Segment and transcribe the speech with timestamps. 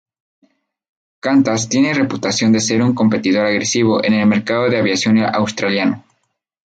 [1.19, 6.03] Qantas tiene reputación de ser un competidor agresivo en el mercado de aviación australiano.